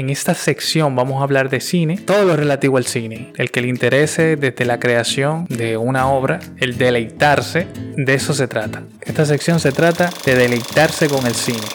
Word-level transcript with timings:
En 0.00 0.08
esta 0.08 0.34
sección 0.34 0.96
vamos 0.96 1.20
a 1.20 1.24
hablar 1.24 1.50
de 1.50 1.60
cine, 1.60 1.98
todo 1.98 2.24
lo 2.24 2.34
relativo 2.34 2.78
al 2.78 2.86
cine. 2.86 3.34
El 3.36 3.50
que 3.50 3.60
le 3.60 3.68
interese 3.68 4.36
desde 4.36 4.64
la 4.64 4.80
creación 4.80 5.44
de 5.50 5.76
una 5.76 6.08
obra, 6.08 6.40
el 6.56 6.78
deleitarse, 6.78 7.66
de 7.98 8.14
eso 8.14 8.32
se 8.32 8.48
trata. 8.48 8.82
Esta 9.02 9.26
sección 9.26 9.60
se 9.60 9.72
trata 9.72 10.08
de 10.24 10.36
deleitarse 10.36 11.06
con 11.06 11.26
el 11.26 11.34
cine. 11.34 11.66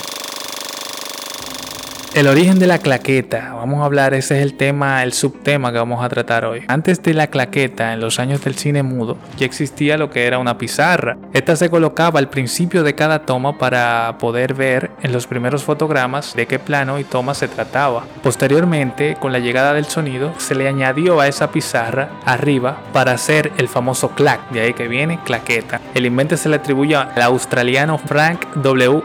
El 2.15 2.27
origen 2.27 2.59
de 2.59 2.67
la 2.67 2.77
claqueta, 2.77 3.51
vamos 3.55 3.81
a 3.81 3.85
hablar, 3.85 4.13
ese 4.13 4.37
es 4.37 4.41
el 4.41 4.53
tema, 4.53 5.03
el 5.03 5.11
subtema 5.11 5.73
que 5.73 5.79
vamos 5.79 6.01
a 6.01 6.07
tratar 6.07 6.45
hoy. 6.45 6.63
Antes 6.69 7.03
de 7.03 7.13
la 7.13 7.27
claqueta, 7.27 7.91
en 7.91 7.99
los 7.99 8.21
años 8.21 8.41
del 8.41 8.55
cine 8.55 8.83
mudo, 8.83 9.17
ya 9.37 9.45
existía 9.45 9.97
lo 9.97 10.09
que 10.09 10.25
era 10.25 10.39
una 10.39 10.57
pizarra. 10.57 11.17
Esta 11.33 11.57
se 11.57 11.69
colocaba 11.69 12.19
al 12.19 12.29
principio 12.29 12.83
de 12.83 12.95
cada 12.95 13.25
toma 13.25 13.57
para 13.57 14.15
poder 14.17 14.53
ver 14.53 14.91
en 15.03 15.11
los 15.11 15.27
primeros 15.27 15.65
fotogramas 15.65 16.33
de 16.35 16.47
qué 16.47 16.57
plano 16.57 16.99
y 16.99 17.03
toma 17.03 17.33
se 17.33 17.49
trataba. 17.49 18.05
Posteriormente, 18.23 19.17
con 19.19 19.33
la 19.33 19.39
llegada 19.39 19.73
del 19.73 19.83
sonido, 19.83 20.33
se 20.37 20.55
le 20.55 20.69
añadió 20.69 21.19
a 21.19 21.27
esa 21.27 21.51
pizarra 21.51 22.11
arriba 22.23 22.77
para 22.93 23.11
hacer 23.11 23.51
el 23.57 23.67
famoso 23.67 24.11
clac, 24.11 24.51
de 24.51 24.61
ahí 24.61 24.73
que 24.73 24.87
viene 24.87 25.19
claqueta. 25.25 25.81
El 25.93 26.05
invento 26.05 26.37
se 26.37 26.47
le 26.47 26.55
atribuye 26.55 26.95
al 26.95 27.21
australiano 27.21 27.97
Frank 27.97 28.55
W. 28.55 29.03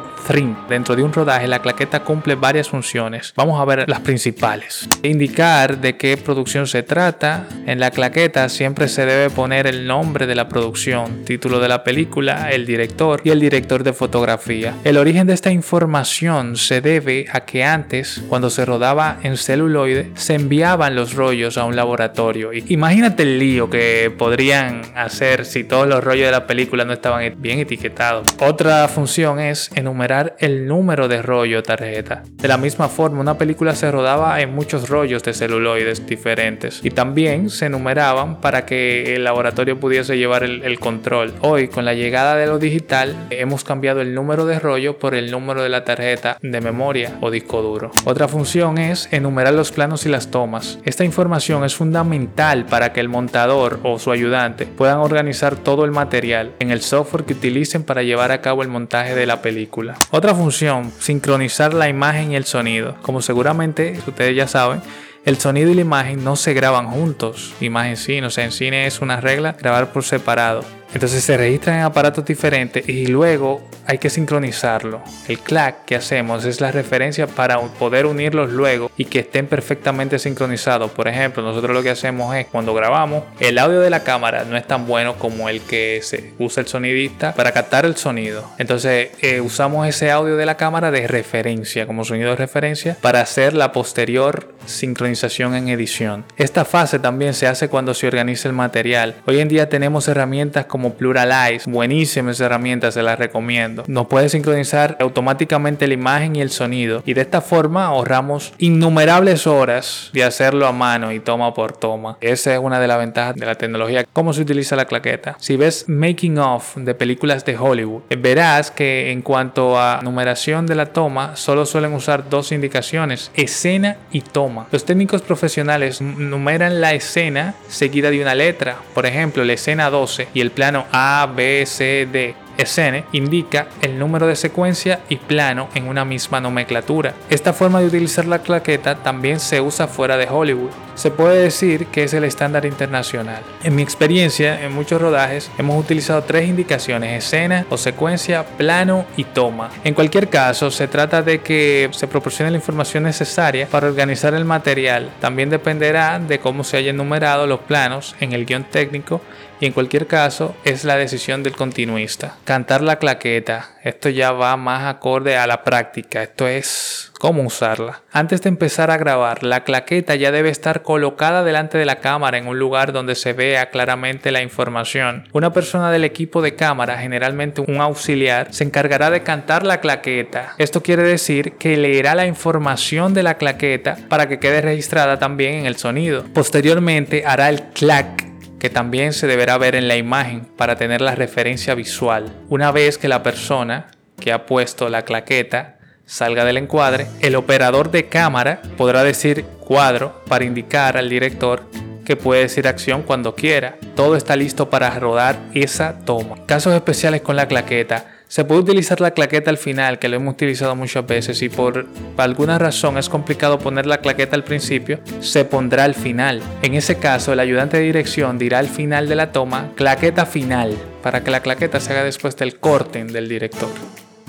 Dentro 0.68 0.94
de 0.94 1.02
un 1.02 1.12
rodaje, 1.12 1.48
la 1.48 1.60
claqueta 1.60 2.04
cumple 2.04 2.36
varias 2.36 2.68
funciones. 2.68 3.32
Vamos 3.34 3.60
a 3.60 3.64
ver 3.64 3.88
las 3.88 3.98
principales. 4.00 4.88
Indicar 5.02 5.78
de 5.78 5.96
qué 5.96 6.16
producción 6.16 6.68
se 6.68 6.84
trata. 6.84 7.48
En 7.66 7.80
la 7.80 7.90
claqueta 7.90 8.48
siempre 8.48 8.86
se 8.86 9.06
debe 9.06 9.28
poner 9.30 9.66
el 9.66 9.88
nombre 9.88 10.28
de 10.28 10.36
la 10.36 10.48
producción, 10.48 11.24
título 11.24 11.58
de 11.58 11.66
la 11.66 11.82
película, 11.82 12.50
el 12.52 12.64
director 12.64 13.20
y 13.24 13.30
el 13.30 13.40
director 13.40 13.82
de 13.82 13.92
fotografía. 13.92 14.74
El 14.84 14.98
origen 14.98 15.26
de 15.26 15.34
esta 15.34 15.50
información 15.50 16.56
se 16.56 16.80
debe 16.80 17.26
a 17.32 17.40
que 17.40 17.64
antes, 17.64 18.22
cuando 18.28 18.50
se 18.50 18.64
rodaba 18.64 19.18
en 19.24 19.36
celuloide, 19.36 20.12
se 20.14 20.34
enviaban 20.34 20.94
los 20.94 21.14
rollos 21.14 21.58
a 21.58 21.64
un 21.64 21.74
laboratorio. 21.74 22.50
Imagínate 22.52 23.24
el 23.24 23.40
lío 23.40 23.68
que 23.68 24.14
podrían 24.16 24.82
hacer 24.94 25.44
si 25.44 25.64
todos 25.64 25.88
los 25.88 26.04
rollos 26.04 26.26
de 26.26 26.32
la 26.32 26.46
película 26.46 26.84
no 26.84 26.92
estaban 26.92 27.34
bien 27.38 27.58
etiquetados. 27.58 28.28
Otra 28.38 28.86
función 28.86 29.40
es 29.40 29.70
enumerar 29.74 30.09
el 30.38 30.66
número 30.66 31.06
de 31.06 31.22
rollo 31.22 31.62
tarjeta. 31.62 32.22
De 32.34 32.48
la 32.48 32.56
misma 32.56 32.88
forma, 32.88 33.20
una 33.20 33.38
película 33.38 33.74
se 33.74 33.90
rodaba 33.90 34.40
en 34.40 34.52
muchos 34.52 34.88
rollos 34.88 35.22
de 35.22 35.32
celuloides 35.32 36.06
diferentes 36.06 36.80
y 36.82 36.90
también 36.90 37.48
se 37.50 37.68
numeraban 37.68 38.40
para 38.40 38.66
que 38.66 39.14
el 39.14 39.24
laboratorio 39.24 39.78
pudiese 39.78 40.18
llevar 40.18 40.42
el, 40.42 40.62
el 40.64 40.80
control. 40.80 41.32
Hoy, 41.42 41.68
con 41.68 41.84
la 41.84 41.94
llegada 41.94 42.34
de 42.34 42.46
lo 42.46 42.58
digital, 42.58 43.14
hemos 43.30 43.62
cambiado 43.62 44.00
el 44.00 44.14
número 44.14 44.46
de 44.46 44.58
rollo 44.58 44.98
por 44.98 45.14
el 45.14 45.30
número 45.30 45.62
de 45.62 45.68
la 45.68 45.84
tarjeta 45.84 46.38
de 46.42 46.60
memoria 46.60 47.16
o 47.20 47.30
disco 47.30 47.62
duro. 47.62 47.92
Otra 48.04 48.26
función 48.26 48.78
es 48.78 49.08
enumerar 49.12 49.54
los 49.54 49.70
planos 49.70 50.06
y 50.06 50.08
las 50.08 50.30
tomas. 50.30 50.78
Esta 50.84 51.04
información 51.04 51.64
es 51.64 51.74
fundamental 51.76 52.66
para 52.66 52.92
que 52.92 53.00
el 53.00 53.08
montador 53.08 53.78
o 53.84 53.98
su 53.98 54.10
ayudante 54.10 54.66
puedan 54.66 54.98
organizar 54.98 55.56
todo 55.56 55.84
el 55.84 55.92
material 55.92 56.52
en 56.58 56.70
el 56.70 56.80
software 56.80 57.24
que 57.24 57.34
utilicen 57.34 57.84
para 57.84 58.02
llevar 58.02 58.32
a 58.32 58.40
cabo 58.40 58.62
el 58.62 58.68
montaje 58.68 59.14
de 59.14 59.26
la 59.26 59.42
película. 59.42 59.99
Otra 60.10 60.34
función, 60.34 60.92
sincronizar 60.98 61.72
la 61.74 61.88
imagen 61.88 62.32
y 62.32 62.36
el 62.36 62.44
sonido. 62.44 62.96
Como 63.02 63.22
seguramente 63.22 64.00
ustedes 64.06 64.34
ya 64.34 64.48
saben, 64.48 64.82
el 65.24 65.38
sonido 65.38 65.70
y 65.70 65.74
la 65.74 65.82
imagen 65.82 66.24
no 66.24 66.34
se 66.34 66.54
graban 66.54 66.88
juntos. 66.88 67.54
Imagen 67.60 67.96
sí, 67.96 68.20
no 68.20 68.30
sé, 68.30 68.42
en 68.42 68.52
cine 68.52 68.86
es 68.86 69.00
una 69.00 69.20
regla 69.20 69.56
grabar 69.60 69.92
por 69.92 70.02
separado. 70.02 70.64
Entonces 70.92 71.22
se 71.22 71.36
registran 71.36 71.78
en 71.78 71.82
aparatos 71.82 72.24
diferentes 72.24 72.88
y 72.88 73.06
luego 73.06 73.62
hay 73.86 73.98
que 73.98 74.10
sincronizarlo. 74.10 75.02
El 75.26 75.38
clack 75.40 75.84
que 75.84 75.96
hacemos 75.96 76.44
es 76.44 76.60
la 76.60 76.70
referencia 76.70 77.26
para 77.26 77.60
poder 77.60 78.06
unirlos 78.06 78.50
luego 78.50 78.90
y 78.96 79.06
que 79.06 79.20
estén 79.20 79.46
perfectamente 79.46 80.18
sincronizados. 80.18 80.90
Por 80.92 81.08
ejemplo, 81.08 81.42
nosotros 81.42 81.74
lo 81.74 81.82
que 81.82 81.90
hacemos 81.90 82.34
es 82.36 82.46
cuando 82.46 82.72
grabamos, 82.72 83.24
el 83.40 83.58
audio 83.58 83.80
de 83.80 83.90
la 83.90 84.04
cámara 84.04 84.44
no 84.44 84.56
es 84.56 84.66
tan 84.66 84.86
bueno 84.86 85.16
como 85.16 85.48
el 85.48 85.60
que 85.60 86.00
se 86.02 86.34
usa 86.38 86.62
el 86.62 86.68
sonidista 86.68 87.34
para 87.34 87.52
captar 87.52 87.84
el 87.84 87.96
sonido. 87.96 88.48
Entonces 88.58 89.10
eh, 89.20 89.40
usamos 89.40 89.88
ese 89.88 90.10
audio 90.10 90.36
de 90.36 90.46
la 90.46 90.56
cámara 90.56 90.90
de 90.90 91.06
referencia, 91.06 91.86
como 91.86 92.04
sonido 92.04 92.30
de 92.30 92.36
referencia, 92.36 92.96
para 93.00 93.20
hacer 93.20 93.54
la 93.54 93.72
posterior 93.72 94.54
sincronización 94.66 95.54
en 95.54 95.68
edición. 95.68 96.24
Esta 96.36 96.64
fase 96.64 96.98
también 96.98 97.34
se 97.34 97.46
hace 97.46 97.68
cuando 97.68 97.92
se 97.94 98.06
organiza 98.06 98.48
el 98.48 98.54
material. 98.54 99.16
Hoy 99.26 99.40
en 99.40 99.48
día 99.48 99.68
tenemos 99.68 100.06
herramientas 100.08 100.66
como 100.66 100.79
como 100.80 100.94
Pluralize, 100.94 101.70
buenísimas 101.70 102.40
herramientas, 102.40 102.94
se 102.94 103.02
las 103.02 103.18
recomiendo. 103.18 103.84
Nos 103.86 104.06
puede 104.06 104.30
sincronizar 104.30 104.96
automáticamente 104.98 105.86
la 105.86 105.92
imagen 105.92 106.36
y 106.36 106.40
el 106.40 106.50
sonido 106.50 107.02
y 107.04 107.12
de 107.12 107.20
esta 107.20 107.42
forma 107.42 107.84
ahorramos 107.84 108.54
innumerables 108.56 109.46
horas 109.46 110.08
de 110.14 110.24
hacerlo 110.24 110.66
a 110.66 110.72
mano 110.72 111.12
y 111.12 111.20
toma 111.20 111.52
por 111.52 111.76
toma. 111.76 112.16
Esa 112.22 112.54
es 112.54 112.58
una 112.58 112.80
de 112.80 112.88
las 112.88 112.96
ventajas 112.96 113.34
de 113.34 113.44
la 113.44 113.56
tecnología. 113.56 114.06
¿Cómo 114.10 114.32
se 114.32 114.40
utiliza 114.40 114.74
la 114.74 114.86
claqueta? 114.86 115.36
Si 115.38 115.58
ves 115.58 115.84
making 115.86 116.38
of 116.38 116.74
de 116.76 116.94
películas 116.94 117.44
de 117.44 117.58
Hollywood, 117.58 118.04
verás 118.18 118.70
que 118.70 119.10
en 119.10 119.20
cuanto 119.20 119.78
a 119.78 120.00
numeración 120.02 120.66
de 120.66 120.76
la 120.76 120.86
toma, 120.86 121.36
solo 121.36 121.66
suelen 121.66 121.92
usar 121.92 122.30
dos 122.30 122.52
indicaciones, 122.52 123.30
escena 123.34 123.98
y 124.12 124.22
toma. 124.22 124.66
Los 124.72 124.86
técnicos 124.86 125.20
profesionales 125.20 126.00
numeran 126.00 126.80
la 126.80 126.94
escena 126.94 127.54
seguida 127.68 128.10
de 128.10 128.22
una 128.22 128.34
letra, 128.34 128.78
por 128.94 129.04
ejemplo, 129.04 129.44
la 129.44 129.52
escena 129.52 129.90
12 129.90 130.28
y 130.32 130.40
el 130.40 130.50
plan 130.50 130.69
a, 130.92 131.28
B, 131.34 131.64
C, 131.66 132.08
D. 132.10 132.34
SN 132.58 133.04
indica 133.12 133.68
el 133.80 133.98
número 133.98 134.26
de 134.26 134.36
secuencia 134.36 135.00
y 135.08 135.16
plano 135.16 135.68
en 135.74 135.88
una 135.88 136.04
misma 136.04 136.40
nomenclatura. 136.40 137.14
Esta 137.30 137.52
forma 137.52 137.80
de 137.80 137.86
utilizar 137.86 138.26
la 138.26 138.40
claqueta 138.40 138.96
también 138.96 139.40
se 139.40 139.60
usa 139.60 139.86
fuera 139.86 140.16
de 140.16 140.28
Hollywood. 140.28 140.70
Se 141.00 141.10
puede 141.10 141.44
decir 141.44 141.86
que 141.86 142.04
es 142.04 142.12
el 142.12 142.24
estándar 142.24 142.66
internacional. 142.66 143.42
En 143.64 143.74
mi 143.74 143.80
experiencia, 143.80 144.62
en 144.62 144.74
muchos 144.74 145.00
rodajes, 145.00 145.50
hemos 145.56 145.82
utilizado 145.82 146.24
tres 146.24 146.46
indicaciones, 146.46 147.24
escena 147.24 147.64
o 147.70 147.78
secuencia, 147.78 148.44
plano 148.44 149.06
y 149.16 149.24
toma. 149.24 149.70
En 149.82 149.94
cualquier 149.94 150.28
caso, 150.28 150.70
se 150.70 150.88
trata 150.88 151.22
de 151.22 151.40
que 151.40 151.88
se 151.92 152.06
proporcione 152.06 152.50
la 152.50 152.58
información 152.58 153.04
necesaria 153.04 153.66
para 153.66 153.86
organizar 153.86 154.34
el 154.34 154.44
material. 154.44 155.08
También 155.20 155.48
dependerá 155.48 156.18
de 156.18 156.38
cómo 156.38 156.64
se 156.64 156.76
hayan 156.76 156.98
numerado 156.98 157.46
los 157.46 157.60
planos 157.60 158.14
en 158.20 158.34
el 158.34 158.44
guion 158.44 158.64
técnico 158.64 159.22
y 159.58 159.66
en 159.66 159.72
cualquier 159.72 160.06
caso 160.06 160.54
es 160.64 160.84
la 160.84 160.96
decisión 160.96 161.42
del 161.42 161.54
continuista. 161.54 162.36
Cantar 162.44 162.82
la 162.82 162.96
claqueta, 162.96 163.70
esto 163.82 164.08
ya 164.08 164.32
va 164.32 164.56
más 164.56 164.84
acorde 164.84 165.36
a 165.36 165.46
la 165.46 165.64
práctica, 165.64 166.22
esto 166.22 166.46
es 166.46 167.12
cómo 167.18 167.42
usarla. 167.42 168.02
Antes 168.12 168.42
de 168.42 168.48
empezar 168.48 168.90
a 168.90 168.96
grabar, 168.96 169.42
la 169.42 169.64
claqueta 169.64 170.14
ya 170.14 170.32
debe 170.32 170.48
estar 170.48 170.82
colocada 170.82 171.44
delante 171.44 171.78
de 171.78 171.84
la 171.84 172.00
cámara 172.00 172.38
en 172.38 172.46
un 172.46 172.58
lugar 172.58 172.92
donde 172.92 173.14
se 173.14 173.32
vea 173.32 173.70
claramente 173.70 174.30
la 174.30 174.42
información. 174.42 175.28
Una 175.32 175.52
persona 175.52 175.90
del 175.90 176.04
equipo 176.04 176.42
de 176.42 176.54
cámara, 176.54 176.98
generalmente 176.98 177.60
un 177.60 177.80
auxiliar, 177.80 178.52
se 178.52 178.64
encargará 178.64 179.10
de 179.10 179.22
cantar 179.22 179.64
la 179.66 179.80
claqueta. 179.80 180.54
Esto 180.58 180.82
quiere 180.82 181.02
decir 181.02 181.52
que 181.52 181.76
leerá 181.76 182.14
la 182.14 182.26
información 182.26 183.14
de 183.14 183.22
la 183.22 183.34
claqueta 183.34 183.96
para 184.08 184.28
que 184.28 184.38
quede 184.38 184.60
registrada 184.62 185.18
también 185.18 185.54
en 185.54 185.66
el 185.66 185.76
sonido. 185.76 186.24
Posteriormente 186.32 187.24
hará 187.26 187.48
el 187.48 187.62
clac 187.74 188.29
que 188.60 188.70
también 188.70 189.12
se 189.12 189.26
deberá 189.26 189.58
ver 189.58 189.74
en 189.74 189.88
la 189.88 189.96
imagen 189.96 190.44
para 190.56 190.76
tener 190.76 191.00
la 191.00 191.16
referencia 191.16 191.74
visual. 191.74 192.30
Una 192.48 192.70
vez 192.70 192.98
que 192.98 193.08
la 193.08 193.24
persona 193.24 193.88
que 194.20 194.32
ha 194.32 194.46
puesto 194.46 194.88
la 194.88 195.02
claqueta 195.02 195.78
salga 196.04 196.44
del 196.44 196.58
encuadre, 196.58 197.06
el 197.20 197.34
operador 197.34 197.90
de 197.90 198.08
cámara 198.08 198.60
podrá 198.76 199.02
decir 199.02 199.44
cuadro 199.60 200.22
para 200.28 200.44
indicar 200.44 200.96
al 200.96 201.08
director 201.08 201.64
que 202.04 202.16
puede 202.16 202.42
decir 202.42 202.68
acción 202.68 203.02
cuando 203.02 203.34
quiera. 203.34 203.78
Todo 203.96 204.14
está 204.14 204.36
listo 204.36 204.68
para 204.68 204.90
rodar 204.98 205.38
esa 205.54 205.98
toma. 206.04 206.44
Casos 206.46 206.74
especiales 206.74 207.22
con 207.22 207.36
la 207.36 207.48
claqueta 207.48 208.19
se 208.30 208.44
puede 208.44 208.60
utilizar 208.60 209.00
la 209.00 209.10
claqueta 209.10 209.50
al 209.50 209.58
final, 209.58 209.98
que 209.98 210.08
lo 210.08 210.14
hemos 210.14 210.34
utilizado 210.34 210.76
muchas 210.76 211.04
veces, 211.04 211.42
y 211.42 211.48
por 211.48 211.86
alguna 212.16 212.60
razón 212.60 212.96
es 212.96 213.08
complicado 213.08 213.58
poner 213.58 213.86
la 213.86 213.98
claqueta 213.98 214.36
al 214.36 214.44
principio, 214.44 215.00
se 215.18 215.44
pondrá 215.44 215.82
al 215.82 215.96
final. 215.96 216.40
En 216.62 216.74
ese 216.74 216.96
caso, 216.96 217.32
el 217.32 217.40
ayudante 217.40 217.78
de 217.78 217.82
dirección 217.82 218.38
dirá 218.38 218.60
al 218.60 218.68
final 218.68 219.08
de 219.08 219.16
la 219.16 219.32
toma 219.32 219.72
claqueta 219.74 220.26
final, 220.26 220.76
para 221.02 221.24
que 221.24 221.32
la 221.32 221.40
claqueta 221.40 221.80
se 221.80 221.92
haga 221.92 222.04
después 222.04 222.36
del 222.36 222.60
corte 222.60 223.04
del 223.04 223.28
director. 223.28 223.68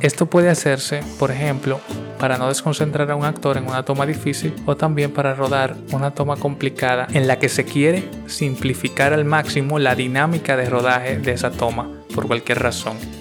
Esto 0.02 0.26
puede 0.26 0.50
hacerse, 0.50 1.02
por 1.20 1.30
ejemplo, 1.30 1.80
para 2.18 2.40
no 2.40 2.48
desconcentrar 2.48 3.12
a 3.12 3.16
un 3.16 3.26
actor 3.26 3.58
en 3.58 3.68
una 3.68 3.86
toma 3.86 4.08
difícil 4.08 4.56
o 4.66 4.76
también 4.76 5.12
para 5.12 5.36
rodar 5.36 5.76
una 5.92 6.10
toma 6.10 6.38
complicada 6.38 7.08
en 7.14 7.28
la 7.28 7.38
que 7.38 7.50
se 7.50 7.66
quiere 7.66 8.10
simplificar 8.26 9.14
al 9.14 9.26
máximo 9.26 9.78
la 9.78 9.94
dinámica 9.94 10.58
de 10.58 10.68
rodaje 10.68 11.20
de 11.20 11.34
esa 11.34 11.52
toma 11.52 11.88
por 12.16 12.26
cualquier 12.26 12.58
razón 12.58 13.21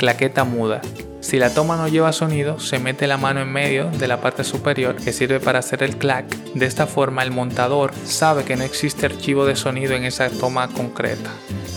claqueta 0.00 0.44
muda. 0.44 0.80
Si 1.20 1.38
la 1.38 1.52
toma 1.52 1.76
no 1.76 1.86
lleva 1.86 2.14
sonido, 2.14 2.58
se 2.58 2.78
mete 2.78 3.06
la 3.06 3.18
mano 3.18 3.42
en 3.42 3.52
medio 3.52 3.90
de 3.90 4.08
la 4.08 4.22
parte 4.22 4.44
superior 4.44 4.96
que 4.96 5.12
sirve 5.12 5.40
para 5.40 5.58
hacer 5.58 5.82
el 5.82 5.98
clack. 5.98 6.26
De 6.54 6.64
esta 6.64 6.86
forma 6.86 7.22
el 7.22 7.32
montador 7.32 7.92
sabe 8.06 8.44
que 8.44 8.56
no 8.56 8.64
existe 8.64 9.04
archivo 9.04 9.44
de 9.44 9.56
sonido 9.56 9.92
en 9.92 10.04
esa 10.04 10.30
toma 10.30 10.68
concreta. 10.68 11.30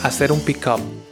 Hacer 0.03 0.31
un 0.31 0.39
pickup. 0.39 1.02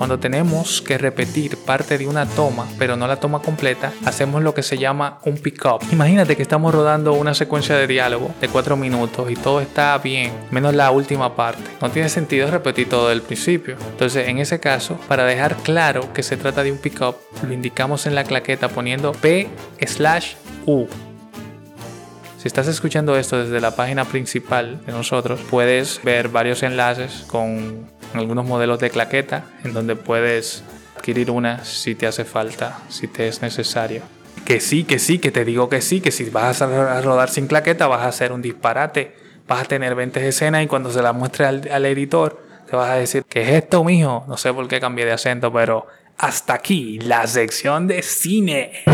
Cuando 0.00 0.18
tenemos 0.18 0.80
que 0.80 0.96
repetir 0.96 1.58
parte 1.58 1.98
de 1.98 2.06
una 2.06 2.24
toma, 2.24 2.66
pero 2.78 2.96
no 2.96 3.06
la 3.06 3.16
toma 3.16 3.42
completa, 3.42 3.92
hacemos 4.06 4.42
lo 4.42 4.54
que 4.54 4.62
se 4.62 4.78
llama 4.78 5.18
un 5.26 5.36
pick-up. 5.36 5.80
Imagínate 5.92 6.36
que 6.36 6.42
estamos 6.42 6.74
rodando 6.74 7.12
una 7.12 7.34
secuencia 7.34 7.76
de 7.76 7.86
diálogo 7.86 8.34
de 8.40 8.48
4 8.48 8.78
minutos 8.78 9.30
y 9.30 9.34
todo 9.34 9.60
está 9.60 9.98
bien, 9.98 10.32
menos 10.50 10.74
la 10.74 10.90
última 10.90 11.36
parte. 11.36 11.64
No 11.82 11.90
tiene 11.90 12.08
sentido 12.08 12.50
repetir 12.50 12.88
todo 12.88 13.12
el 13.12 13.20
principio. 13.20 13.76
Entonces, 13.90 14.26
en 14.26 14.38
ese 14.38 14.58
caso, 14.58 14.98
para 15.06 15.26
dejar 15.26 15.56
claro 15.56 16.10
que 16.14 16.22
se 16.22 16.38
trata 16.38 16.62
de 16.62 16.72
un 16.72 16.78
pick-up, 16.78 17.16
lo 17.46 17.52
indicamos 17.52 18.06
en 18.06 18.14
la 18.14 18.24
claqueta 18.24 18.70
poniendo 18.70 19.12
P 19.12 19.50
slash 19.86 20.32
U. 20.64 20.86
Si 22.38 22.48
estás 22.48 22.68
escuchando 22.68 23.18
esto 23.18 23.44
desde 23.44 23.60
la 23.60 23.76
página 23.76 24.06
principal 24.06 24.80
de 24.86 24.92
nosotros, 24.92 25.40
puedes 25.50 26.00
ver 26.02 26.30
varios 26.30 26.62
enlaces 26.62 27.26
con 27.26 27.99
algunos 28.14 28.44
modelos 28.44 28.78
de 28.80 28.90
claqueta 28.90 29.44
en 29.64 29.72
donde 29.72 29.96
puedes 29.96 30.62
adquirir 30.96 31.30
una 31.30 31.64
si 31.64 31.94
te 31.94 32.06
hace 32.06 32.24
falta, 32.24 32.78
si 32.88 33.06
te 33.06 33.28
es 33.28 33.42
necesario. 33.42 34.02
Que 34.44 34.60
sí, 34.60 34.84
que 34.84 34.98
sí, 34.98 35.18
que 35.18 35.30
te 35.30 35.44
digo 35.44 35.68
que 35.68 35.80
sí, 35.80 36.00
que 36.00 36.10
si 36.10 36.28
vas 36.30 36.62
a 36.62 37.00
rodar 37.00 37.30
sin 37.30 37.46
claqueta 37.46 37.86
vas 37.86 38.02
a 38.02 38.08
hacer 38.08 38.32
un 38.32 38.42
disparate, 38.42 39.14
vas 39.46 39.62
a 39.62 39.64
tener 39.64 39.94
20 39.94 40.26
escenas 40.26 40.64
y 40.64 40.66
cuando 40.66 40.90
se 40.90 41.02
la 41.02 41.12
muestre 41.12 41.46
al, 41.46 41.68
al 41.70 41.86
editor 41.86 42.42
te 42.68 42.76
vas 42.76 42.90
a 42.90 42.94
decir, 42.94 43.24
¿qué 43.28 43.42
es 43.42 43.48
esto, 43.48 43.82
mijo? 43.82 44.24
No 44.28 44.36
sé 44.36 44.52
por 44.52 44.68
qué 44.68 44.78
cambié 44.78 45.04
de 45.04 45.12
acento, 45.12 45.52
pero 45.52 45.86
hasta 46.18 46.54
aquí 46.54 46.98
la 47.00 47.26
sección 47.26 47.88
de 47.88 48.02
cine. 48.02 48.84